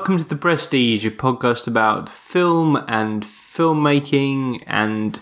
[0.00, 5.20] Welcome to The Prestige, a podcast about film and filmmaking and,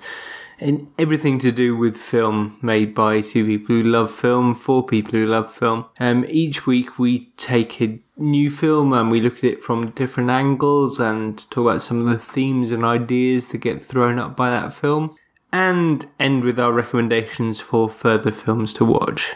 [0.61, 5.19] and everything to do with film made by two people who love film, for people
[5.19, 5.87] who love film.
[5.99, 10.31] Um, each week we take a new film and we look at it from different
[10.31, 14.49] angles and talk about some of the themes and ideas that get thrown up by
[14.51, 15.17] that film
[15.53, 19.35] and end with our recommendations for further films to watch.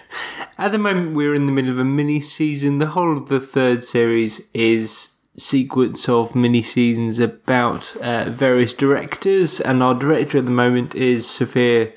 [0.57, 2.79] At the moment, we're in the middle of a mini season.
[2.79, 9.61] The whole of the third series is sequence of mini seasons about uh, various directors,
[9.61, 11.93] and our director at the moment is Sofia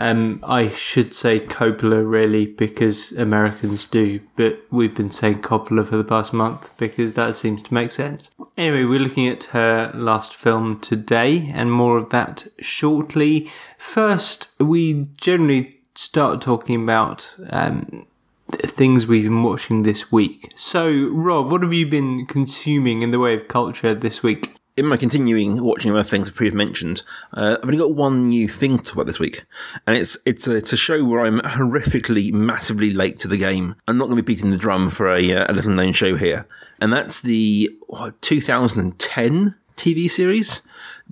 [0.00, 5.98] um, I should say Coppola really because Americans do, but we've been saying Coppola for
[5.98, 8.30] the past month because that seems to make sense.
[8.56, 13.50] Anyway, we're looking at her last film today and more of that shortly.
[13.76, 18.06] First, we generally start talking about um,
[18.52, 20.52] things we've been watching this week.
[20.56, 24.60] So, Rob, what have you been consuming in the way of culture this week?
[24.76, 27.02] in my continuing watching other things I've previously mentioned,
[27.34, 29.44] uh, I've only got one new thing to talk about this week,
[29.86, 33.76] and it's it's a, it's a show where I'm horrifically, massively late to the game.
[33.86, 36.16] I'm not going to be beating the drum for a, uh, a little known show
[36.16, 36.46] here,
[36.80, 40.62] and that's the what, 2010 TV series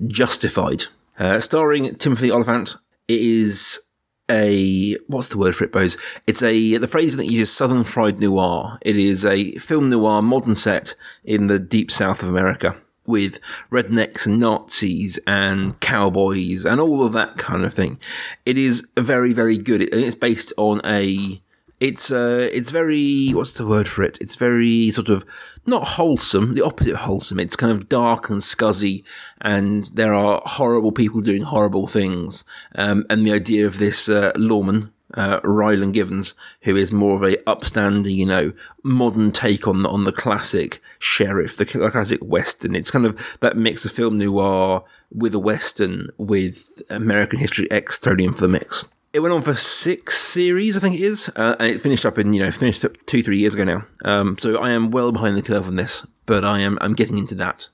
[0.06, 0.84] Justified,
[1.18, 2.76] uh, starring Timothy Olyphant.
[3.06, 3.87] It is
[4.30, 5.96] a what's the word for it, Bose?
[6.26, 8.78] It's a the phrase that uses Southern fried noir.
[8.82, 13.40] It is a film noir modern set in the deep south of America with
[13.70, 17.98] rednecks and Nazis and cowboys and all of that kind of thing.
[18.44, 19.80] It is very, very good.
[19.80, 21.42] It, it's based on a.
[21.80, 24.18] It's uh, it's very what's the word for it?
[24.20, 25.24] It's very sort of
[25.66, 27.38] not wholesome, the opposite of wholesome.
[27.38, 29.04] It's kind of dark and scuzzy,
[29.40, 32.44] and there are horrible people doing horrible things.
[32.74, 37.22] Um, and the idea of this uh, lawman uh, Raylan Givens, who is more of
[37.22, 38.52] a upstanding, you know,
[38.82, 42.74] modern take on the, on the classic sheriff, the classic western.
[42.74, 47.96] It's kind of that mix of film noir with a western with American History X
[47.96, 48.86] thrown in for the mix.
[49.10, 52.18] It went on for six series, I think it is, uh, and it finished up
[52.18, 53.86] in you know finished up two three years ago now.
[54.04, 57.16] Um, so I am well behind the curve on this, but I am I'm getting
[57.16, 57.70] into that.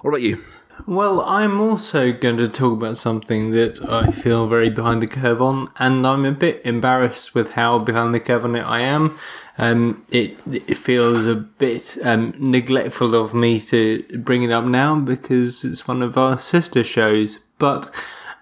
[0.00, 0.42] What about you?
[0.86, 5.42] Well, I'm also going to talk about something that I feel very behind the curve
[5.42, 9.18] on, and I'm a bit embarrassed with how behind the curve on it I am.
[9.58, 14.98] Um, it it feels a bit um, neglectful of me to bring it up now
[14.98, 17.40] because it's one of our sister shows.
[17.58, 17.90] But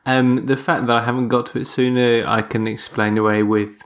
[0.07, 3.83] um, the fact that I haven't got to it sooner, I can explain away with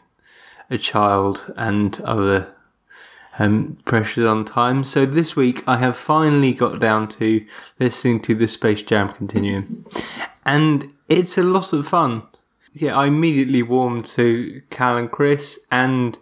[0.70, 2.54] a child and other
[3.38, 4.84] um, pressures on time.
[4.84, 7.44] So this week I have finally got down to
[7.78, 9.84] listening to the Space Jam Continuum,
[10.44, 12.22] and it's a lot of fun.
[12.72, 16.18] Yeah, I immediately warmed to Cal and Chris, and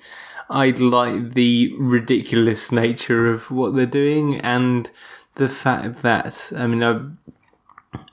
[0.51, 4.91] I'd like the ridiculous nature of what they're doing and
[5.37, 7.11] the fact that I mean I've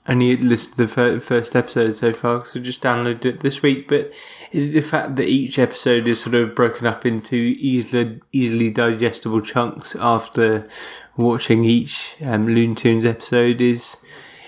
[0.09, 3.87] only listened to the first episode so far, so just downloaded it this week.
[3.87, 4.11] But
[4.51, 9.95] the fact that each episode is sort of broken up into easily easily digestible chunks
[9.95, 10.67] after
[11.15, 13.97] watching each um, Looney Tunes episode is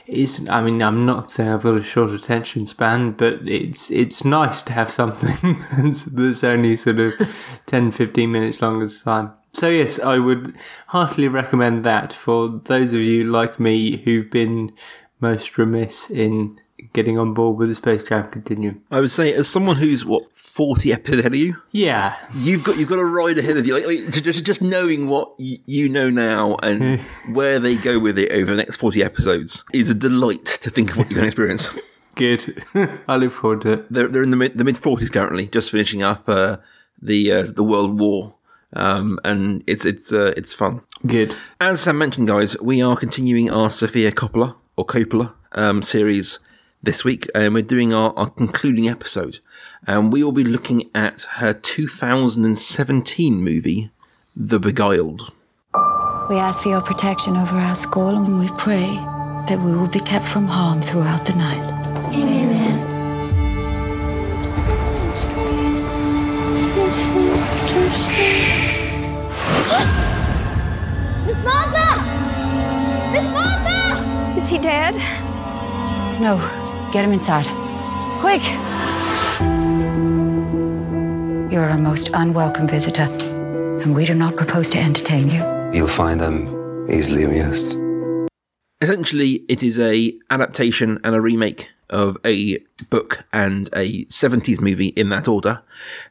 [0.08, 0.48] is.
[0.50, 4.64] I mean, I'm not saying I've got a short attention span, but it's it's nice
[4.64, 7.14] to have something that's, that's only sort of
[7.68, 9.34] 10, 15 minutes long at a time.
[9.54, 10.56] So yes, I would
[10.88, 14.72] heartily recommend that for those of you like me who've been
[15.22, 16.60] most remiss in
[16.94, 18.82] getting on board with the Space Jam Continuum.
[18.92, 22.78] I would say, as someone who's what forty episodes ahead of you, yeah, you've got
[22.78, 23.76] you've got a ride ahead of you.
[23.76, 27.00] Like, like just just knowing what y- you know now and
[27.32, 30.92] where they go with it over the next forty episodes is a delight to think
[30.92, 31.70] of what you're going to experience.
[32.16, 32.62] Good,
[33.08, 33.94] I look forward to it.
[33.94, 36.58] They're they're in the mid the mid forties currently, just finishing up uh,
[37.02, 38.36] the uh, the World War.
[38.74, 40.82] Um, and it's it's uh, it's fun.
[41.06, 41.36] Good.
[41.60, 46.40] As I mentioned, guys, we are continuing our Sofia Coppola or Coppola um, series
[46.84, 49.40] this week, and we're doing our, our concluding episode.
[49.88, 53.92] And we will be looking at her 2017 movie,
[54.36, 55.32] The Beguiled.
[56.30, 58.96] We ask for your protection over our school, and we pray
[59.48, 61.81] that we will be kept from harm throughout the night.
[74.52, 74.96] He dead?
[76.20, 76.38] No.
[76.92, 77.48] Get him inside.
[78.20, 78.44] Quick!
[81.52, 83.04] You're a most unwelcome visitor,
[83.82, 85.42] and we do not propose to entertain you.
[85.74, 87.78] You'll find them easily amused.
[88.82, 92.58] Essentially, it is a adaptation and a remake of a
[92.90, 95.62] book and a 70s movie in that order.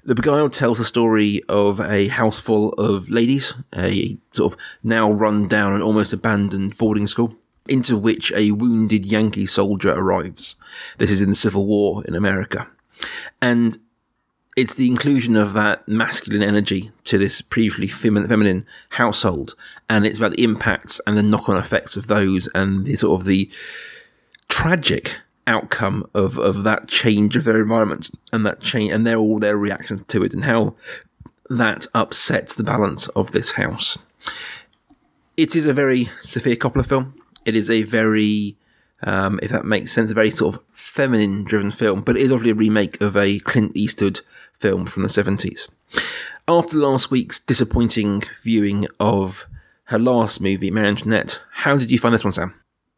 [0.05, 5.11] The Beguiled tells the story of a house full of ladies, a sort of now
[5.11, 7.35] run down and almost abandoned boarding school,
[7.69, 10.57] into which a wounded Yankee soldier arrives.
[10.99, 12.69] This is in the Civil War in America.
[13.41, 13.79] And
[14.57, 19.55] it's the inclusion of that masculine energy to this previously femi- feminine household,
[19.89, 23.27] and it's about the impacts and the knock-on effects of those, and the sort of
[23.27, 23.51] the
[24.49, 29.39] tragic outcome of of that change of their environment and that change and their all
[29.39, 30.75] their reactions to it, and how
[31.49, 33.99] that upsets the balance of this house.
[35.37, 37.20] It is a very Sofia Coppola film.
[37.45, 38.57] It is a very
[39.03, 42.33] um, if that makes sense, a very sort of feminine driven film, but it is
[42.33, 44.21] obviously a remake of a Clint Eastwood
[44.59, 45.71] film from the 70s.
[46.47, 49.47] After last week's disappointing viewing of
[49.85, 52.55] her last movie, Marie Antoinette, how did you find this one, Sam?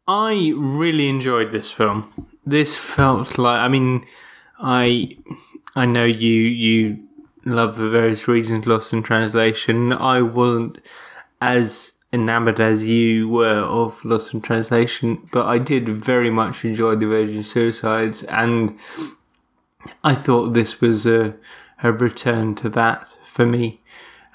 [0.07, 2.27] I really enjoyed this film.
[2.45, 4.03] This felt like I mean,
[4.59, 5.17] I
[5.75, 7.07] I know you you
[7.45, 9.93] love for various reasons Lost in Translation.
[9.93, 10.79] I wasn't
[11.39, 16.95] as enamored as you were of Lost in Translation, but I did very much enjoy
[16.95, 18.79] the Virgin Suicides, and
[20.03, 21.35] I thought this was a
[21.81, 23.81] a return to that for me.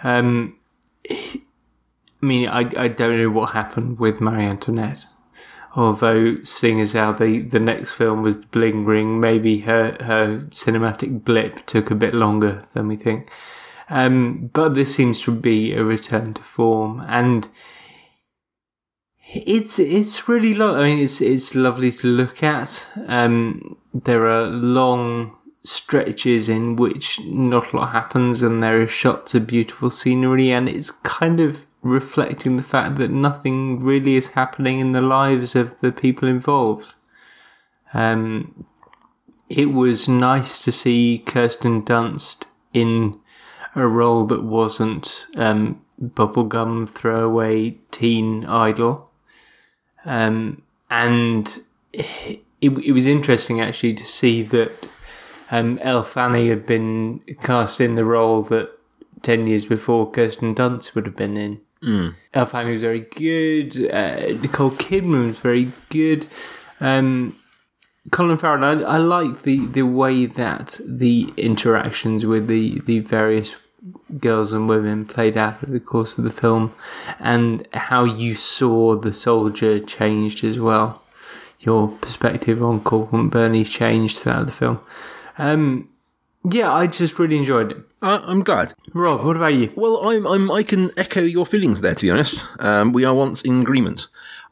[0.02, 0.58] Um,
[1.10, 1.40] I
[2.20, 5.06] mean, I I don't know what happened with Marie Antoinette.
[5.76, 10.46] Although, seeing as how the, the next film was the Bling Ring, maybe her, her
[10.50, 13.30] cinematic blip took a bit longer than we think.
[13.90, 17.48] Um, but this seems to be a return to form, and
[19.32, 22.86] it's it's really lo- I mean, it's it's lovely to look at.
[23.06, 29.34] Um, there are long stretches in which not a lot happens, and there are shots
[29.34, 34.80] of beautiful scenery, and it's kind of reflecting the fact that nothing really is happening
[34.80, 36.94] in the lives of the people involved.
[37.94, 38.66] Um,
[39.48, 43.18] it was nice to see Kirsten Dunst in
[43.80, 49.08] a role that wasn't um, bubblegum throwaway teen idol.
[50.04, 54.88] Um, and it, it was interesting actually to see that
[55.50, 58.70] um, Elle Fanning had been cast in the role that
[59.22, 61.60] 10 years before Kirsten Dunst would have been in.
[61.82, 62.14] Mm.
[62.34, 63.90] Elle Fanning was very good.
[63.90, 66.26] Uh, Nicole Kidman was very good.
[66.80, 67.36] Um,
[68.10, 73.56] Colin Farrell, I, I like the, the way that the interactions with the, the various
[74.18, 76.74] girls and women played out over the course of the film
[77.20, 81.02] and how you saw the soldier changed as well.
[81.60, 84.80] Your perspective on Corporal McBurney changed throughout the film.
[85.38, 85.88] Um,
[86.50, 87.78] yeah, I just really enjoyed it.
[88.00, 88.74] Uh, I'm glad.
[88.94, 89.72] Rob, what about you?
[89.74, 92.46] Well, I'm, I'm, I can echo your feelings there, to be honest.
[92.60, 94.06] Um, we are once in agreement.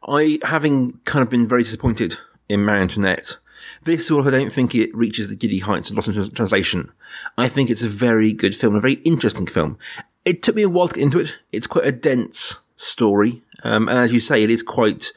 [0.07, 2.17] I, having kind of been very disappointed
[2.49, 3.37] in Marie Antoinette,
[3.85, 6.93] this, although I don't think it reaches the giddy heights of Lost in Translation,
[7.39, 9.79] I think it's a very good film, a very interesting film.
[10.25, 11.39] It took me a while to get into it.
[11.53, 13.43] It's quite a dense story.
[13.63, 15.13] Um, and as you say, it is quite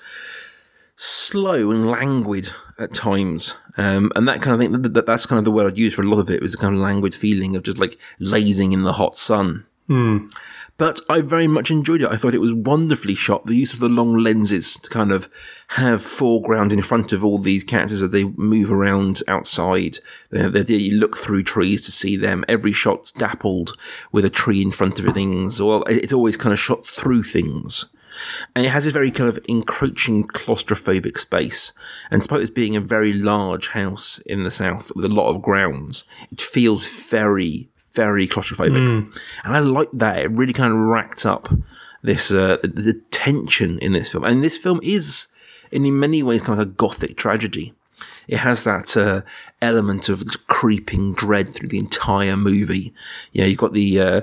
[0.95, 3.55] slow and languid at times.
[3.77, 6.01] Um, and that kind of thing, that, that's kind of the word I'd use for
[6.01, 8.83] a lot of it was a kind of languid feeling of just like lazing in
[8.83, 9.65] the hot sun.
[9.89, 10.27] Hmm.
[10.77, 12.11] But I very much enjoyed it.
[12.11, 13.47] I thought it was wonderfully shot.
[13.47, 15.27] The use of the long lenses to kind of
[15.69, 19.97] have foreground in front of all these characters as they move around outside.
[20.31, 22.45] You look through trees to see them.
[22.47, 23.73] Every shot's dappled
[24.11, 25.59] with a tree in front of things.
[25.59, 27.87] Well, it's always kind of shot through things.
[28.55, 31.73] And it has this very kind of encroaching claustrophobic space.
[32.11, 35.41] And despite this being a very large house in the south with a lot of
[35.41, 37.69] grounds, it feels very,
[37.99, 38.85] very claustrophobic.
[39.43, 40.19] And I like that.
[40.19, 41.49] It really kind of racked up
[42.01, 44.23] this, uh, the tension in this film.
[44.23, 45.27] And this film is,
[45.71, 47.73] in many ways, kind of a gothic tragedy.
[48.27, 49.21] It has that uh,
[49.61, 52.93] element of creeping dread through the entire movie.
[53.33, 54.21] Yeah, you've got the uh,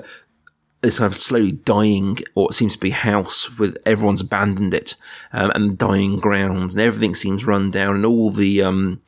[0.81, 4.95] this kind of slowly dying, or it seems to be house with everyone's abandoned it,
[5.33, 9.01] um, and dying grounds, and everything seems run down, and all the um,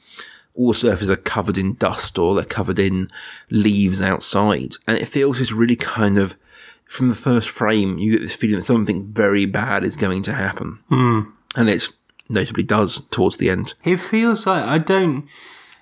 [0.56, 3.10] all the surfaces are covered in dust, or they're covered in
[3.50, 6.36] leaves outside, and it feels just really kind of
[6.86, 10.34] from the first frame, you get this feeling that something very bad is going to
[10.34, 11.32] happen, mm.
[11.56, 11.94] and it's
[12.27, 13.75] notably does towards the end.
[13.84, 15.27] It feels like I don't.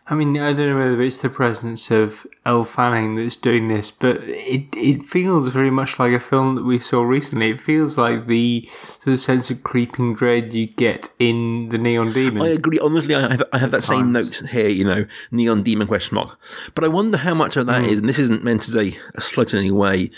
[0.09, 3.91] I mean, I don't know whether it's the presence of Elle Fanning that's doing this,
[3.91, 7.49] but it it feels very much like a film that we saw recently.
[7.49, 8.69] It feels like the
[9.03, 12.41] sort of sense of creeping dread you get in the Neon Demon.
[12.41, 12.79] I agree.
[12.79, 16.39] Honestly, I have, I have that same note here, you know, neon demon question mark.
[16.73, 17.89] But I wonder how much of that hmm.
[17.89, 20.09] is, and this isn't meant as a, a slight in any way,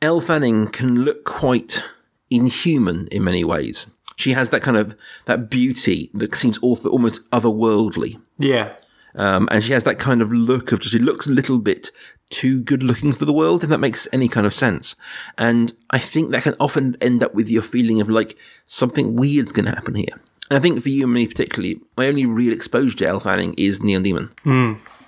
[0.00, 1.82] Elle Fanning can look quite
[2.30, 3.90] inhuman in many ways.
[4.14, 8.20] She has that kind of, that beauty that seems almost otherworldly.
[8.38, 8.74] Yeah.
[9.18, 11.90] Um, and she has that kind of look of just, she looks a little bit
[12.30, 14.94] too good looking for the world, if that makes any kind of sense.
[15.36, 19.52] And I think that can often end up with your feeling of like something weird's
[19.52, 20.20] going to happen here.
[20.50, 23.54] And I think for you and me particularly, my only real exposure to Elle Fanning
[23.58, 24.30] is Neon Demon.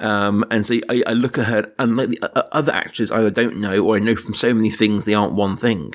[0.00, 3.28] Um, and so I, I look at her, and like the uh, other actors, I
[3.30, 5.94] don't know or I know from so many things they aren't one thing.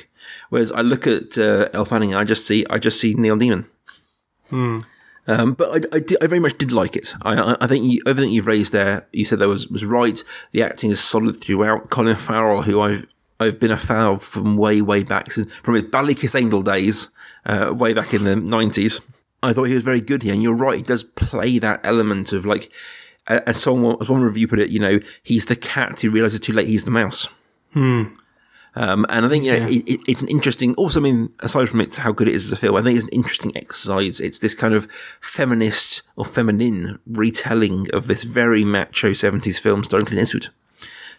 [0.50, 3.40] Whereas I look at uh, Elle Fanning, and I just see, I just see Neon
[3.40, 3.66] Demon.
[5.28, 7.14] Um, but I, I, did, I very much did like it.
[7.24, 10.24] I, I, think you, everything you've raised there, you said there was was right.
[10.52, 11.90] The acting is solid throughout.
[11.90, 13.06] Colin Farrell, who I've
[13.40, 17.10] I've been a fan of from way way back from his Ballykissangel days,
[17.46, 19.02] uh, way back in the nineties.
[19.42, 20.78] I thought he was very good here, and you're right.
[20.78, 22.72] He does play that element of like,
[23.28, 26.54] as someone as one review put it, you know, he's the cat who realizes too
[26.54, 27.28] late he's the mouse.
[28.76, 30.76] Um, and I think you know it, it, it's an interesting.
[30.76, 32.98] Also, I mean, aside from it's how good it is as a film, I think
[32.98, 34.20] it's an interesting exercise.
[34.20, 34.92] It's this kind of
[35.22, 40.50] feminist or feminine retelling of this very macho seventies film starring Clint Eastwood.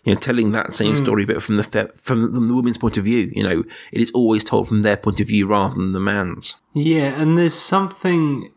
[0.05, 2.97] You know, telling that same story, but from the fe- from, from the woman's point
[2.97, 3.33] of view.
[3.35, 6.55] You know, it is always told from their point of view rather than the man's.
[6.75, 8.53] Yeah, and there's something.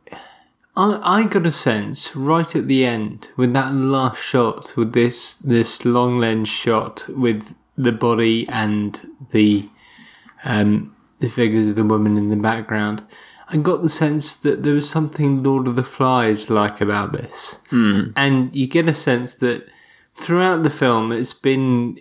[0.75, 5.36] I, I got a sense right at the end with that last shot, with this
[5.36, 9.67] this long lens shot with the body and the
[10.43, 13.03] um, the figures of the woman in the background.
[13.48, 17.55] I got the sense that there was something Lord of the Flies like about this,
[18.15, 19.67] and you get a sense that
[20.15, 22.00] throughout the film it's been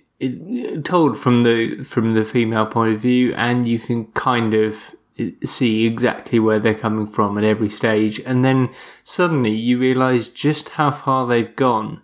[0.84, 4.94] told from the from the female point of view, and you can kind of
[5.44, 8.68] see exactly where they're coming from at every stage, and then
[9.04, 12.02] suddenly you realise just how far they've gone.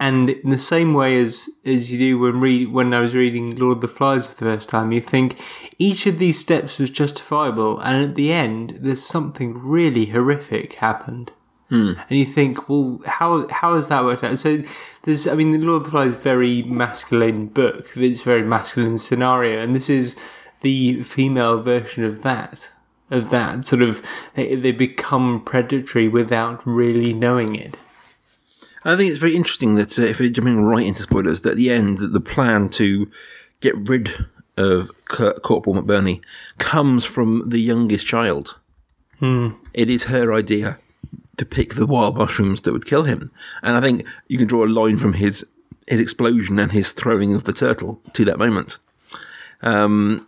[0.00, 3.56] And in the same way as, as you do when read when I was reading
[3.56, 5.40] Lord of the Flies for the first time, you think
[5.78, 11.32] each of these steps was justifiable, and at the end, there's something really horrific happened
[11.68, 11.92] hmm.
[12.08, 14.38] and you think, well, how how has that worked out?
[14.38, 14.62] So
[15.02, 17.96] there's, I mean, the Lord of the Flies is a very masculine book.
[17.96, 20.16] It's a very masculine scenario, and this is
[20.60, 22.70] the female version of that.
[23.10, 24.02] Of that sort of,
[24.34, 27.78] they, they become predatory without really knowing it.
[28.88, 31.56] I think it's very interesting that uh, if we're jumping right into spoilers, that at
[31.56, 33.10] the end, that the plan to
[33.60, 34.10] get rid
[34.56, 36.20] of Cor- Corporal McBurney
[36.58, 38.58] comes from the youngest child.
[39.74, 40.78] It is her idea
[41.36, 43.30] to pick the wild mushrooms that would kill him,
[43.62, 45.44] and I think you can draw a line from his
[45.86, 48.78] his explosion and his throwing of the turtle to that moment.
[49.62, 50.26] Um,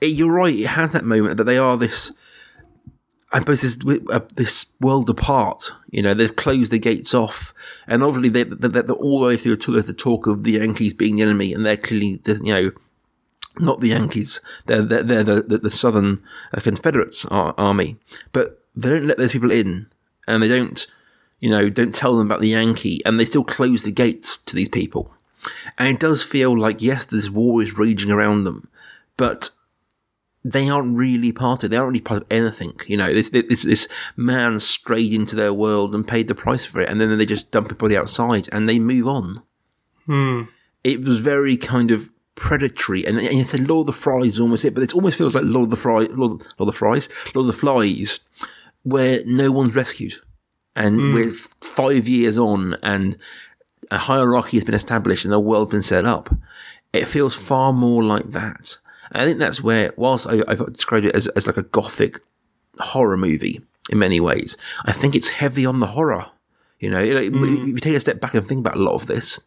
[0.00, 2.12] it- you're right; it has that moment that they are this.
[3.30, 3.78] I suppose this,
[4.10, 5.72] uh, this world apart.
[5.90, 7.52] You know, they've closed the gates off,
[7.86, 10.94] and obviously they, they, they're all the way through to the talk of the Yankees
[10.94, 12.70] being the enemy, and they're clearly, you know,
[13.58, 14.40] not the Yankees.
[14.66, 16.22] They're they're, they're the, the the Southern
[16.54, 17.96] uh, Confederates ar- army,
[18.32, 19.88] but they don't let those people in,
[20.26, 20.86] and they don't,
[21.40, 24.56] you know, don't tell them about the Yankee, and they still close the gates to
[24.56, 25.12] these people.
[25.76, 28.68] And it does feel like yes, this war is raging around them,
[29.18, 29.50] but
[30.44, 31.68] they aren't really part of it.
[31.70, 32.78] They aren't really part of anything.
[32.86, 36.80] You know, this, this, this man strayed into their world and paid the price for
[36.80, 36.88] it.
[36.88, 39.42] And then they just dump everybody outside and they move on.
[40.06, 40.42] Hmm.
[40.84, 43.04] It was very kind of predatory.
[43.04, 45.34] And, and you said Lord of the Flies is almost it, but it almost feels
[45.34, 48.20] like Lord of the Flies, Lord, Lord of the Flies, Lord of the Flies,
[48.84, 50.14] where no one's rescued.
[50.76, 51.14] And hmm.
[51.14, 53.18] we're five years on and
[53.90, 56.30] a hierarchy has been established and the world's been set up.
[56.92, 58.78] It feels far more like that.
[59.12, 62.20] And I think that's where, whilst I, I've described it as, as like a gothic
[62.78, 63.60] horror movie
[63.90, 66.26] in many ways, I think it's heavy on the horror.
[66.80, 67.60] You know, like, mm.
[67.62, 69.40] if you take a step back and think about a lot of this,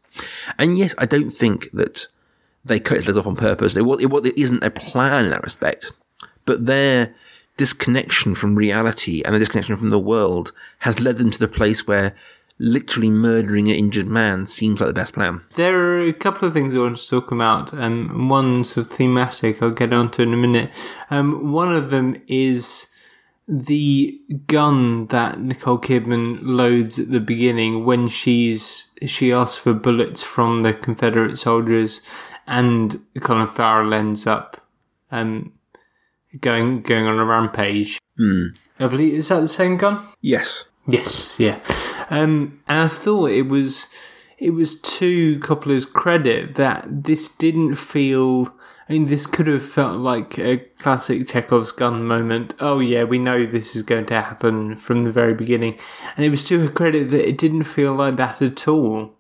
[0.60, 2.08] and yes, I don't think that
[2.66, 3.76] they cut his legs off on purpose.
[3.76, 5.94] It, it, it isn't a plan in that respect,
[6.46, 7.16] but their
[7.58, 11.88] disconnection from reality and the disconnection from the world has led them to the place
[11.88, 12.16] where
[12.62, 15.42] literally murdering an injured man seems like the best plan.
[15.56, 17.74] There are a couple of things I want to talk about.
[17.74, 20.72] Um, one sort of thematic I'll get onto in a minute.
[21.10, 22.88] Um, one of them is
[23.48, 30.22] the gun that Nicole Kidman loads at the beginning when she's she asks for bullets
[30.22, 32.00] from the Confederate soldiers,
[32.46, 34.62] and Colin Farrell ends up
[35.12, 35.52] um,
[36.40, 38.00] going going on a rampage.
[38.80, 40.06] I believe is that the same gun?
[40.22, 40.66] Yes.
[40.88, 41.60] Yes, yeah.
[42.12, 43.88] Um, and I thought it was
[44.38, 48.54] it was to Coppola's credit that this didn't feel.
[48.90, 52.54] I mean, this could have felt like a classic Chekhov's gun moment.
[52.60, 55.80] Oh yeah, we know this is going to happen from the very beginning,
[56.18, 59.14] and it was to her credit that it didn't feel like that at all.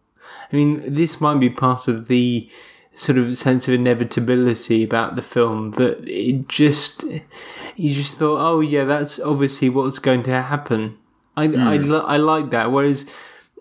[0.51, 2.49] I mean, this might be part of the
[2.93, 7.03] sort of sense of inevitability about the film that it just
[7.77, 10.97] you just thought, oh yeah, that's obviously what's going to happen.
[11.35, 11.91] I I, hmm.
[11.91, 12.71] li- I like that.
[12.71, 13.05] Whereas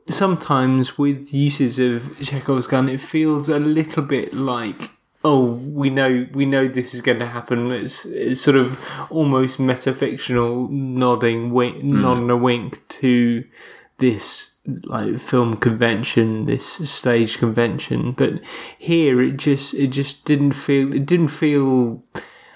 [0.09, 4.91] sometimes with uses of Chekhov's gun, it feels a little bit like.
[5.23, 7.71] Oh, we know we know this is going to happen.
[7.71, 12.00] It's, it's sort of almost metafictional, nodding, wink, hmm.
[12.00, 13.45] nodding a wink to
[13.99, 18.12] this like film convention, this stage convention.
[18.12, 18.45] But
[18.79, 22.03] here, it just it just didn't feel it didn't feel,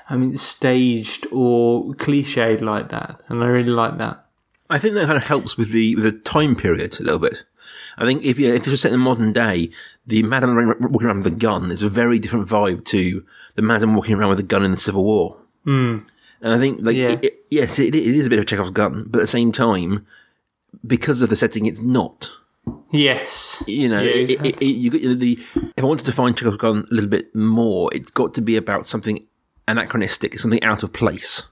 [0.08, 4.23] I mean, staged or cliched like that, and I really like that.
[4.70, 7.44] I think that kind of helps with the with the time period a little bit.
[7.98, 9.70] I think if you if you're set in the modern day,
[10.06, 13.94] the madam walking around with a gun is a very different vibe to the madam
[13.94, 15.36] walking around with a gun in the Civil War.
[15.66, 16.06] Mm.
[16.40, 17.10] And I think, like, Yeah.
[17.12, 19.50] it, it- yes, it, it is a bit of Chekhov's gun, but at the same
[19.52, 20.04] time,
[20.86, 22.30] because of the setting, it's not.
[22.90, 24.66] Yes, You know, Yeah, exactly.
[24.66, 25.38] you know, the.
[25.76, 28.56] If I want to define Chekhov's gun a little bit more, it's got to be
[28.56, 29.24] about something
[29.68, 31.44] anachronistic, something out of place.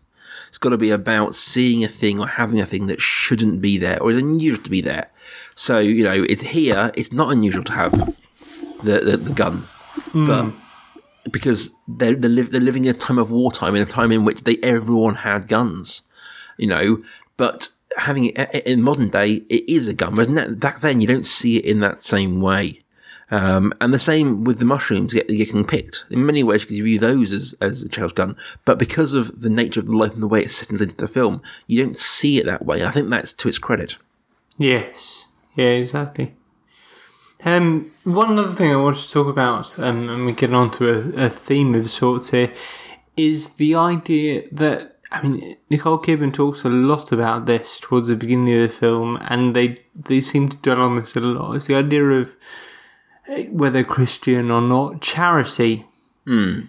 [0.52, 3.78] It's got to be about seeing a thing or having a thing that shouldn't be
[3.78, 5.10] there or is unusual to be there.
[5.54, 6.92] So you know, it's here.
[6.94, 7.92] It's not unusual to have
[8.84, 9.66] the the, the gun,
[10.12, 10.26] hmm.
[10.26, 10.52] but
[11.32, 14.26] because they're they're, live, they're living in a time of wartime, in a time in
[14.26, 16.02] which they everyone had guns,
[16.58, 17.02] you know.
[17.38, 20.14] But having it in modern day, it is a gun.
[20.14, 22.81] But back then, you don't see it in that same way.
[23.32, 26.04] Um, and the same with the mushrooms get, getting picked.
[26.10, 28.36] In many ways, because you view those as, as a child's gun.
[28.66, 31.08] But because of the nature of the life and the way it's set into the
[31.08, 32.84] film, you don't see it that way.
[32.84, 33.96] I think that's to its credit.
[34.58, 35.24] Yes,
[35.56, 36.34] yeah, exactly.
[37.42, 40.90] Um, one other thing I wanted to talk about, um, and we get on to
[40.90, 42.52] a, a theme of sorts here,
[43.16, 48.14] is the idea that I mean Nicole Kidman talks a lot about this towards the
[48.14, 51.54] beginning of the film, and they they seem to dwell on this a lot.
[51.54, 52.30] It's the idea of
[53.50, 55.86] whether Christian or not charity.
[56.26, 56.60] Hmm.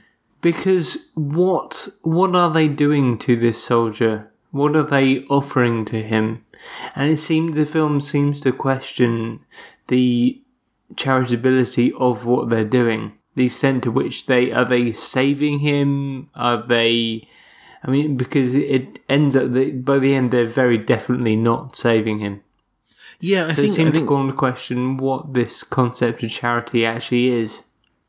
[0.42, 4.32] Because what what are they doing to this soldier?
[4.52, 6.46] What are they offering to him?
[6.96, 9.39] And it seems the film seems to question
[9.88, 10.42] the
[10.96, 13.13] charitability of what they're doing.
[13.36, 16.30] The extent to which they are they saving him?
[16.36, 17.28] Are they?
[17.84, 22.20] I mean, because it ends up that by the end they're very definitely not saving
[22.20, 22.42] him.
[23.24, 26.24] Yeah, I So it think, I seems to think call into question what this concept
[26.24, 27.62] of charity actually is.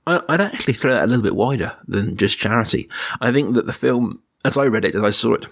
[0.09, 2.88] I- I'd actually throw that a little bit wider than just charity.
[3.20, 5.46] I think that the film, as I read it, as I saw it,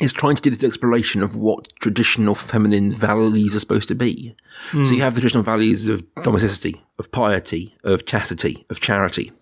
[0.00, 4.34] is trying to do this exploration of what traditional feminine values are supposed to be.
[4.72, 4.96] So you hmm.
[5.00, 9.32] have the traditional values of domesticity, of piety, of chastity, of charity.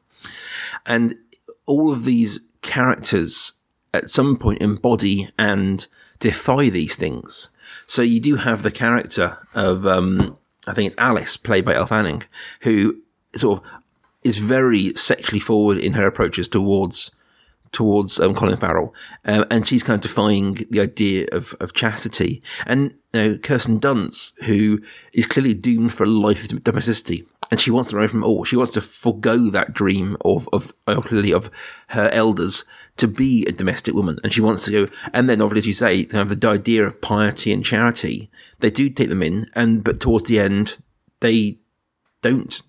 [0.86, 1.14] And
[1.66, 3.52] all of these characters
[3.96, 5.86] at some point embody and
[6.18, 7.48] defy these things.
[7.86, 11.86] So you do have the character of, um, I think it's Alice, played by Elle
[11.86, 12.22] Fanning,
[12.62, 13.00] who
[13.34, 13.70] sort of
[14.22, 17.12] is very sexually forward in her approaches towards
[17.72, 18.94] towards um, Colin Farrell,
[19.26, 22.42] um, and she's kind of defying the idea of, of chastity.
[22.66, 24.80] And you know, Kirsten Dunst, who
[25.12, 28.44] is clearly doomed for a life of domesticity, and she wants to away from all.
[28.44, 31.50] She wants to forego that dream of of clearly of
[31.88, 32.64] her elders
[32.96, 34.92] to be a domestic woman, and she wants to go.
[35.12, 38.30] And then, obviously, as you say, kind of the idea of piety and charity,
[38.60, 40.78] they do take them in, and but towards the end,
[41.20, 41.58] they
[42.22, 42.62] don't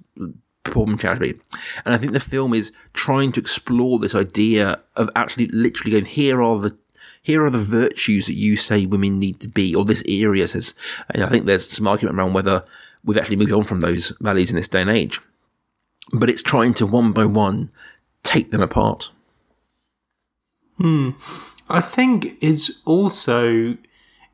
[0.64, 1.40] perform charity.
[1.86, 6.06] And I think the film is trying to explore this idea of actually literally going,
[6.06, 6.78] here are the
[7.22, 10.74] here are the virtues that you say women need to be, or this area says.
[11.10, 12.64] And I think there's some argument around whether
[13.08, 15.20] we've actually moved on from those values in this day and age.
[16.14, 17.72] But it's trying to one by one
[18.22, 19.12] take them apart.
[20.78, 21.12] Hmm.
[21.70, 23.76] I think it's also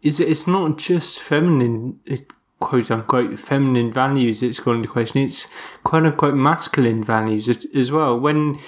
[0.02, 2.18] is that it's not just feminine eh,
[2.60, 5.22] quote unquote feminine values it's calling into question.
[5.22, 5.48] It's
[5.84, 8.20] quote unquote masculine values as- well.
[8.20, 8.60] When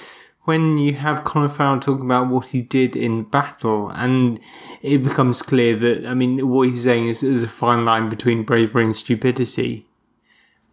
[0.44, 4.38] when you have Colin Farrell talking about what he did in battle, and
[4.80, 8.44] it becomes clear that I mean what he's saying is there's a fine line between
[8.44, 9.86] bravery and stupidity.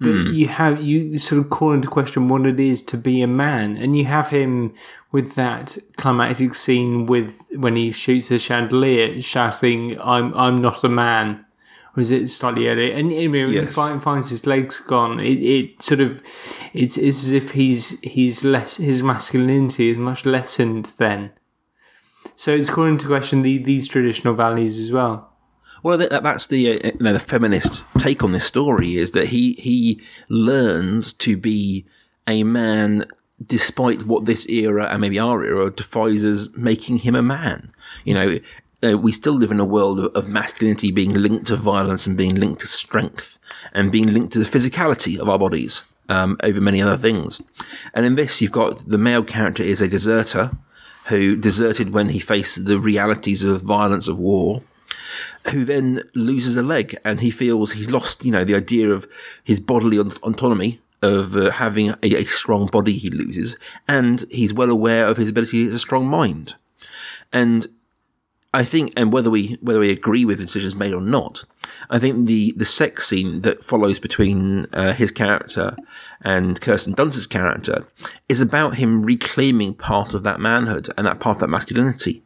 [0.04, 0.34] But hmm.
[0.34, 3.78] you have you sort of call into question what it is to be a man,
[3.78, 4.74] and you have him
[5.12, 10.89] with that climactic scene with when he shoots a chandelier, shouting, "I'm I'm not a
[10.89, 11.46] man."
[11.96, 12.92] Or is it slightly earlier?
[12.94, 13.76] And anyway, when he Yes.
[13.76, 16.22] fi- finds his legs gone, it, it sort of
[16.74, 21.32] it's, it's as if he's he's less his masculinity is much lessened then.
[22.36, 25.33] So it's calling into question the, these traditional values as well.
[25.84, 29.28] Well, that, that's the uh, you know, the feminist take on this story is that
[29.28, 31.86] he he learns to be
[32.26, 33.06] a man
[33.46, 37.74] despite what this era and maybe our era defines as making him a man.
[38.06, 38.39] You know,
[38.82, 42.15] uh, we still live in a world of, of masculinity being linked to violence and
[42.15, 43.38] being linked to strength
[43.74, 47.41] and being linked to the physicality of our bodies um, over many other things.
[47.93, 50.52] And in this, you've got the male character is a deserter
[51.08, 54.63] who deserted when he faced the realities of violence of war
[55.52, 59.08] who then loses a leg and he feels he's lost, you know, the idea of
[59.43, 64.69] his bodily autonomy of uh, having a, a strong body he loses, and he's well
[64.69, 66.56] aware of his ability as a strong mind.
[67.32, 67.67] And
[68.54, 71.44] I think, and whether we whether we agree with the decisions made or not,
[71.89, 75.76] I think the the sex scene that follows between uh, his character
[76.22, 77.88] and Kirsten Dunst's character
[78.30, 82.22] is about him reclaiming part of that manhood and that part of that masculinity,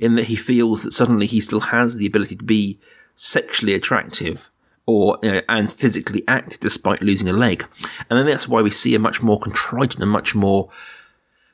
[0.00, 2.80] in that he feels that suddenly he still has the ability to be
[3.14, 4.50] sexually attractive
[4.84, 7.64] or you know, and physically act despite losing a leg,
[8.10, 10.70] and then that's why we see a much more contrite and a much more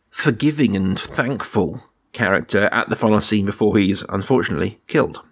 [0.08, 1.82] forgiving and thankful
[2.14, 5.22] character at the final scene before he's unfortunately killed.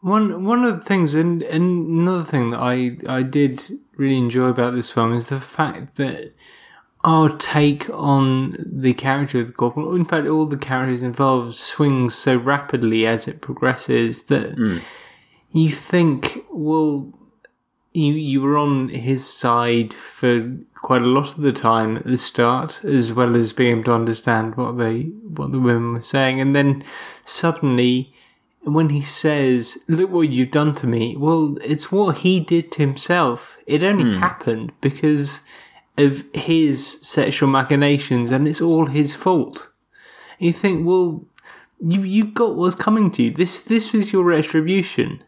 [0.00, 3.62] One one of the things, and, and another thing that I I did
[3.96, 6.34] really enjoy about this film is the fact that
[7.04, 12.14] our take on the character of the corporal, in fact, all the characters involved, swings
[12.14, 14.78] so rapidly as it progresses that hmm.
[15.52, 17.12] you think, well,
[17.92, 22.18] you you were on his side for quite a lot of the time at the
[22.18, 26.40] start, as well as being able to understand what they what the women were saying,
[26.40, 26.84] and then
[27.24, 28.12] suddenly
[28.62, 32.78] when he says, "Look what you've done to me," well, it's what he did to
[32.78, 33.58] himself.
[33.66, 34.18] It only hmm.
[34.18, 35.40] happened because
[35.98, 39.68] of his sexual machinations, and it's all his fault.
[40.38, 41.24] And you think, well,
[41.80, 43.30] you you got what's coming to you.
[43.30, 45.24] This this was your retribution.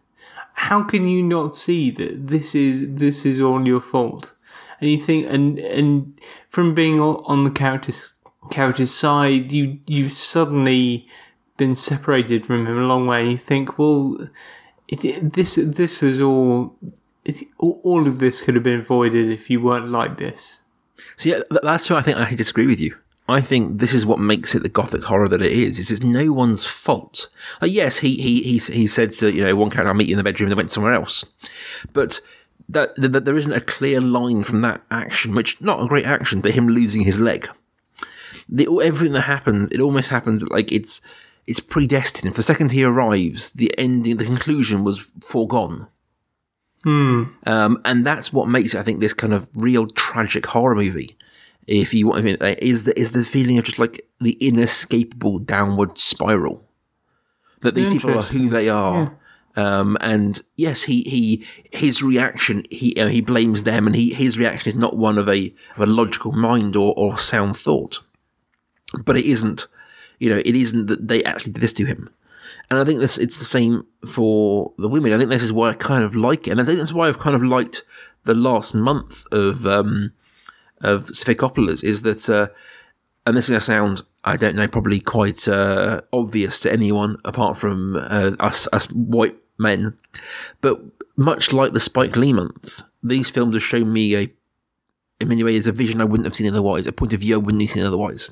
[0.54, 4.34] How can you not see that this is this is all your fault?
[4.80, 8.14] And you think, and and from being on the character's
[8.50, 11.06] character's side, you you've suddenly
[11.56, 13.22] been separated from him a long way.
[13.22, 14.18] And you think, well,
[14.88, 16.76] this this was all.
[17.24, 20.58] It, all of this could have been avoided if you weren't like this.
[21.14, 22.96] See, th- that's why I think I disagree with you.
[23.28, 25.78] I think this is what makes it the gothic horror that it is.
[25.78, 27.28] Is it's no one's fault.
[27.60, 30.14] Like, yes, he he he he said to you know one character, "I'll meet you
[30.14, 31.24] in the bedroom," and they went somewhere else.
[31.92, 32.20] But
[32.68, 36.42] that, that there isn't a clear line from that action, which not a great action,
[36.42, 37.48] to him losing his leg.
[38.48, 41.00] The, everything that happens, it almost happens like it's
[41.46, 42.34] it's predestined.
[42.34, 45.88] For the second he arrives, the ending, the conclusion was foregone.
[47.46, 51.16] Um, and that's what makes it, I think, this kind of real tragic horror movie.
[51.66, 55.38] If you want, I mean, is the is the feeling of just like the inescapable
[55.38, 56.68] downward spiral
[57.62, 59.16] that these people are who they are.
[59.54, 64.38] Um, and yes, he, he, his reaction, he, uh, he blames them and he, his
[64.38, 68.00] reaction is not one of a, of a logical mind or, or sound thought.
[69.04, 69.66] But it isn't,
[70.18, 72.08] you know, it isn't that they actually did this to him.
[72.70, 75.12] And I think this, it's the same for the women.
[75.12, 76.52] I think this is why I kind of like it.
[76.52, 77.82] And I think that's why I've kind of liked
[78.24, 80.12] the last month of, um,
[80.82, 81.36] of Sofia
[81.82, 82.48] is that, uh,
[83.26, 87.16] and this is going to sound, I don't know, probably quite uh, obvious to anyone
[87.24, 89.96] apart from uh, us, us white men,
[90.60, 90.80] but
[91.16, 94.32] much like the Spike Lee month, these films have shown me a,
[95.22, 97.38] in many ways, a vision I wouldn't have seen otherwise, a point of view I
[97.38, 98.30] wouldn't have seen otherwise,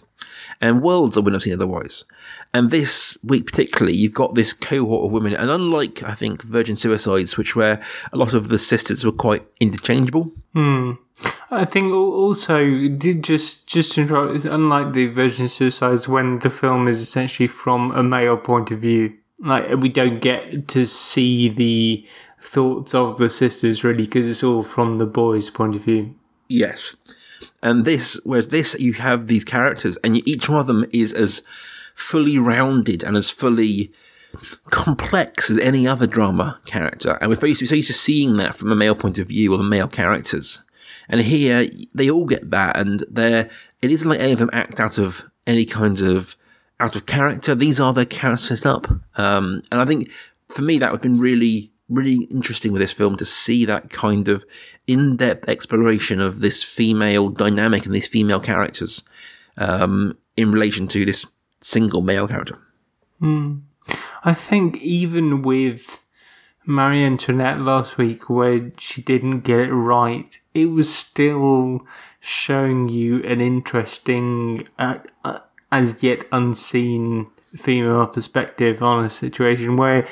[0.61, 2.05] and worlds I wouldn't have seen otherwise.
[2.53, 6.77] And this week particularly, you've got this cohort of women, and unlike I think Virgin
[6.77, 7.81] Suicides, which where
[8.13, 10.93] a lot of the sisters were quite interchangeable, hmm.
[11.51, 17.93] I think also just just unlike the Virgin Suicides, when the film is essentially from
[17.93, 22.07] a male point of view, like we don't get to see the
[22.41, 26.15] thoughts of the sisters really because it's all from the boy's point of view.
[26.51, 26.97] Yes.
[27.63, 31.43] And this, whereas this, you have these characters, and each one of them is as
[31.95, 33.93] fully rounded and as fully
[34.71, 37.19] complex as any other drama character.
[37.21, 39.65] And we're so used, to seeing that from a male point of view or the
[39.65, 40.63] male characters.
[41.09, 43.49] And here, they all get that, and they're,
[43.81, 46.37] it isn't like any of them act out of any kind of,
[46.81, 47.55] out of character.
[47.55, 48.89] These are their characters set up.
[49.17, 50.11] Um, and I think
[50.49, 53.91] for me, that would have been really, really interesting with this film to see that
[53.91, 54.45] kind of
[54.87, 59.03] in-depth exploration of this female dynamic and these female characters,
[59.59, 61.27] um, in relation to this
[61.61, 62.59] single male character.
[64.25, 66.03] I think even with
[66.65, 71.87] Marie Antoinette last week, where she didn't get it right, it was still
[72.21, 75.41] showing you an interesting, uh, uh,
[75.73, 77.27] as yet unseen
[77.57, 80.07] female perspective on a situation where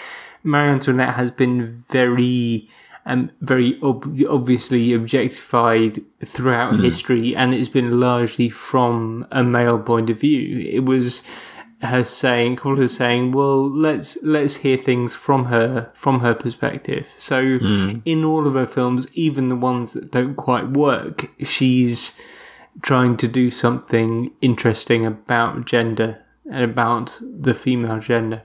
[0.48, 2.68] Marie Antoinette has been very.
[3.06, 10.10] Um, very ob- obviously objectified throughout history, and it's been largely from a male point
[10.10, 10.60] of view.
[10.70, 11.22] It was
[11.80, 17.08] her saying, called her saying, "Well, let's let's hear things from her from her perspective."
[17.16, 17.38] So,
[18.04, 22.12] in all of her films, even the ones that don't quite work, she's
[22.82, 26.18] trying to do something interesting about gender
[26.50, 28.42] and about the female gender.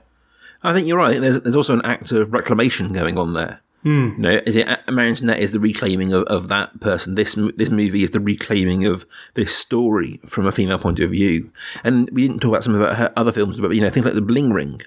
[0.64, 1.20] I think you're right.
[1.20, 3.60] There's, there's also an act of reclamation going on there.
[3.82, 4.12] Hmm.
[4.16, 7.16] You know, is it, uh, Antoinette is the reclaiming of, of that person.
[7.16, 11.52] This this movie is the reclaiming of this story from a female point of view.
[11.84, 14.14] And we didn't talk about some of her other films, but you know, things like
[14.14, 14.80] The Bling Ring.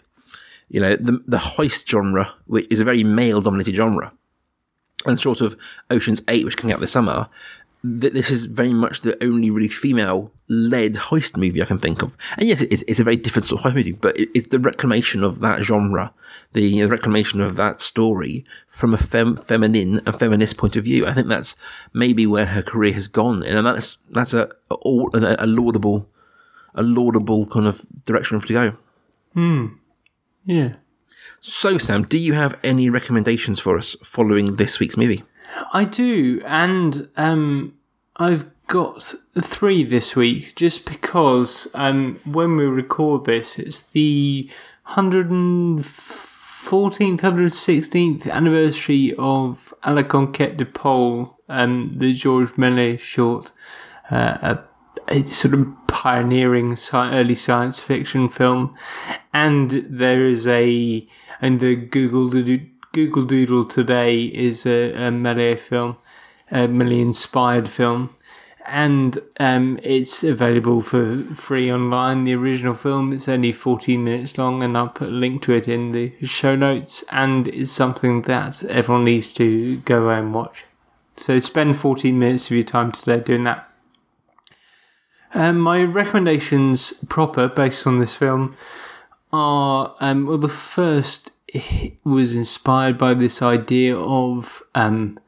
[0.68, 4.12] You know, the the heist genre, which is a very male dominated genre,
[5.06, 5.56] and sort of
[5.92, 7.30] Ocean's Eight, which came out this summer.
[7.84, 12.02] Th- this is very much the only really female led heist movie I can think
[12.02, 12.16] of.
[12.38, 14.60] And yes, it's, it's a very different sort of heist movie, but it, it's the
[14.60, 16.14] reclamation of that genre,
[16.54, 21.06] the reclamation of that story from a fem- feminine and feminist point of view.
[21.06, 21.56] I think that's
[21.94, 26.10] maybe where her career has gone, and that's that's a a, a laudable,
[26.76, 28.78] a laudable kind of direction to go.
[29.34, 29.68] Hmm.
[30.46, 30.76] Yeah.
[31.40, 35.24] So, Sam, do you have any recommendations for us following this week's movie?
[35.74, 37.78] I do, and um,
[38.18, 44.50] I've got three this week just because um, when we record this, it's the
[44.90, 45.82] 114th,
[47.22, 53.54] 116th anniversary of À la Conquête du Pôle, um, the Georges Méliès short,
[54.12, 54.60] uh, a,
[55.08, 58.76] a sort of pioneering sci- early science fiction film,
[59.34, 61.08] and there is a
[61.40, 65.96] and the Google Doodle, Google Doodle today is a, a Méliès film,
[66.52, 68.10] a Méliès inspired film,
[68.68, 72.26] and um, it's available for free online.
[72.26, 75.68] The original film it's only 14 minutes long, and I'll put a link to it
[75.68, 77.04] in the show notes.
[77.12, 80.66] And it's something that everyone needs to go and watch.
[81.16, 83.68] So spend 14 minutes of your time today doing that.
[85.34, 88.56] Um, my recommendations proper based on this film
[89.34, 91.32] are um, well, the first
[92.04, 95.20] was inspired by this idea of um,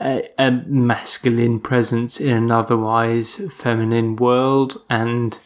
[0.00, 5.38] a, a masculine presence in an otherwise feminine world, and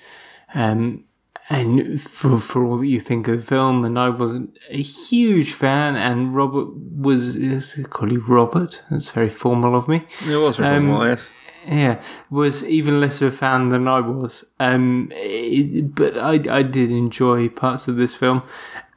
[0.55, 1.05] um,
[1.49, 5.53] and for for all that you think of the film, and I wasn't a huge
[5.53, 8.83] fan, and Robert was is call you Robert?
[8.91, 11.31] That's very formal of me It was Um, yes.
[11.67, 14.45] yeah, was even less of a fan than I was.
[14.59, 18.43] Um, it- but I, I did enjoy parts of this film,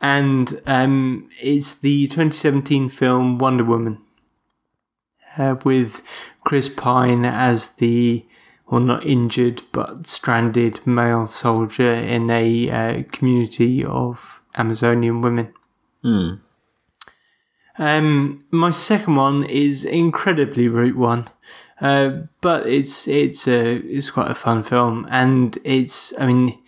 [0.01, 3.99] and um, it's the 2017 film Wonder Woman
[5.37, 6.01] uh, with
[6.43, 8.25] Chris Pine as the
[8.69, 15.53] well, not injured but stranded male soldier in a uh, community of Amazonian women.
[17.77, 21.27] Um, my second one is incredibly Route One,
[21.79, 26.59] uh, but it's it's a it's quite a fun film, and it's I mean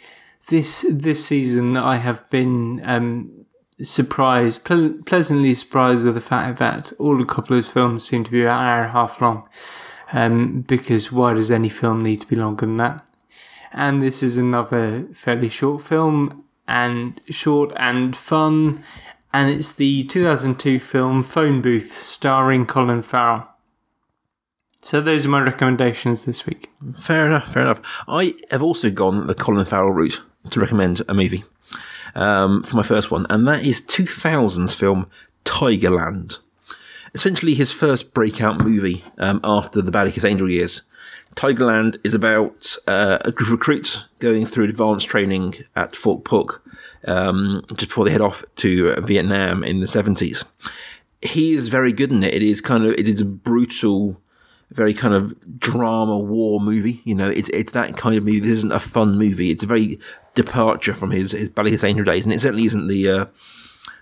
[0.47, 3.40] this this season I have been um,
[3.83, 8.61] surprised, ple- pleasantly surprised with the fact that all of films seem to be about
[8.61, 9.47] an hour and a half long.
[10.13, 13.05] Um, because why does any film need to be longer than that?
[13.71, 18.83] And this is another fairly short film, and short and fun,
[19.33, 23.47] and it's the 2002 film Phone Booth, starring Colin Farrell.
[24.81, 26.69] So those are my recommendations this week.
[26.95, 28.03] Fair enough, fair enough.
[28.07, 31.43] I have also gone the Colin Farrell route to recommend a movie
[32.15, 35.07] um, for my first one, and that is 2000's film
[35.45, 36.39] Tigerland.
[37.13, 40.83] Essentially, his first breakout movie um, after the Kiss Angel years.
[41.35, 46.61] Tigerland is about uh, a group of recruits going through advanced training at Fort Polk
[47.07, 50.45] um, just before they head off to Vietnam in the 70s.
[51.21, 52.33] He is very good in it.
[52.33, 54.19] It is kind of, it is a brutal,
[54.71, 57.01] very kind of drama war movie.
[57.03, 58.39] You know, it's it's that kind of movie.
[58.39, 59.51] This isn't a fun movie.
[59.51, 59.99] It's a very
[60.35, 63.25] departure from his his Ballykissangel days, and it certainly isn't the uh,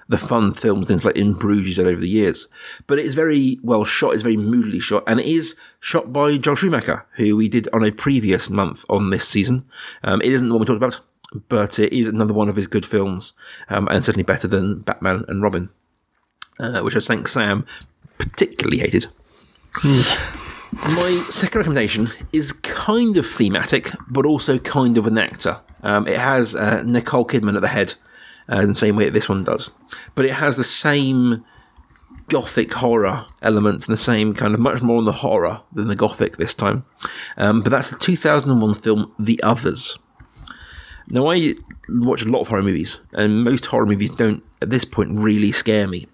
[0.08, 2.48] the fun films, things like In Bruges done over the years.
[2.88, 4.14] But it's very well shot.
[4.14, 7.84] It's very moodily shot, and it is shot by Joel Schumacher, who we did on
[7.84, 9.66] a previous month on this season.
[10.04, 11.00] Um, it isn't the one we talked about,
[11.48, 13.34] but it is another one of his good films,
[13.70, 15.70] um, and certainly better than Batman and Robin,
[16.60, 17.66] uh, which I think Sam
[18.18, 19.08] particularly hated.
[20.84, 25.62] My second recommendation is kind of thematic, but also kind of an actor.
[25.84, 27.96] Um, it has uh, Nicole Kidman at the head,
[28.52, 29.72] uh, in the same way that this one does,
[30.16, 31.46] but it has the same
[32.30, 35.96] gothic horror elements and the same kind of much more on the horror than the
[35.96, 36.86] gothic this time.
[37.38, 39.98] Um, but that's the 2001 film The Others.
[41.10, 41.56] Now, I
[41.90, 45.52] watch a lot of horror movies, and most horror movies don't, at this point, really
[45.52, 46.08] scare me.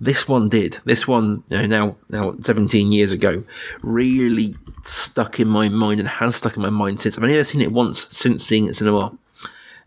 [0.00, 0.78] This one did.
[0.84, 3.44] This one, you know, now now 17 years ago,
[3.82, 7.18] really stuck in my mind and has stuck in my mind since.
[7.18, 9.16] I've only ever seen it once since seeing it in cinema.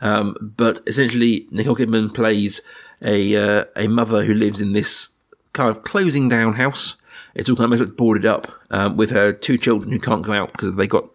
[0.01, 2.61] Um, but essentially, Nicole Kidman plays
[3.01, 5.11] a uh, a mother who lives in this
[5.53, 6.97] kind of closing down house.
[7.33, 10.51] It's all kind of boarded up um, with her two children who can't go out
[10.51, 11.05] because they got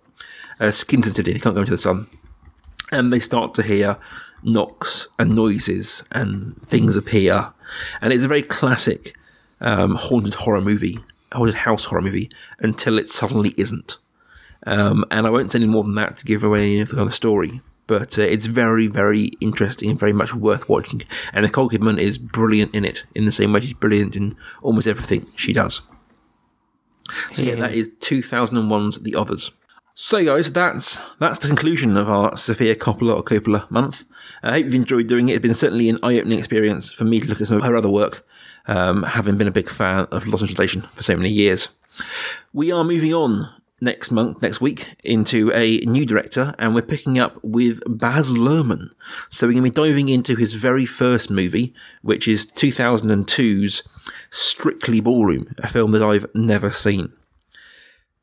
[0.58, 1.34] uh, skin sensitivity.
[1.34, 2.06] They can't go into the sun
[2.92, 3.98] and they start to hear
[4.46, 7.52] knocks and noises and things appear.
[8.00, 9.14] And it's a very classic
[9.60, 10.98] um, haunted horror movie,
[11.32, 12.30] haunted house horror movie,
[12.60, 13.98] until it suddenly isn't.
[14.66, 17.10] Um, and I won't say any more than that to give away any of the
[17.10, 17.60] story.
[17.86, 21.02] But uh, it's very, very interesting and very much worth watching.
[21.32, 24.86] And Nicole Kidman is brilliant in it, in the same way she's brilliant in almost
[24.86, 25.82] everything she does.
[27.32, 29.52] So yeah, that is 2001's The Others.
[29.98, 34.04] So guys, that's that's the conclusion of our Sofia Coppola or Coppola month.
[34.42, 35.32] I hope you've enjoyed doing it.
[35.32, 37.88] It's been certainly an eye-opening experience for me to look at some of her other
[37.88, 38.22] work,
[38.66, 41.70] um, having been a big fan of Lost in Translation for so many years.
[42.52, 43.48] We are moving on
[43.80, 48.90] next month, next week, into a new director, and we're picking up with Baz Luhrmann.
[49.30, 53.82] So we're going to be diving into his very first movie, which is 2002's
[54.28, 57.14] Strictly Ballroom, a film that I've never seen.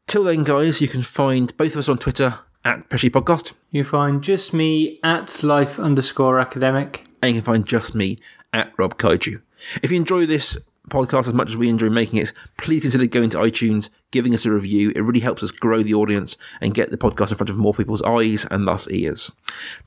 [0.07, 2.35] Till then, guys, you can find both of us on Twitter
[2.65, 7.05] at Pesci Podcast, You find just me at life underscore academic.
[7.21, 8.19] and you can find just me
[8.53, 9.41] at Rob Kaiju.
[9.81, 10.57] If you enjoy this
[10.89, 14.45] podcast as much as we enjoy making it, please consider going to iTunes, giving us
[14.45, 14.91] a review.
[14.95, 17.73] It really helps us grow the audience and get the podcast in front of more
[17.73, 19.31] people's eyes and thus ears.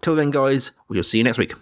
[0.00, 1.52] Till then, guys, we'll see you next week.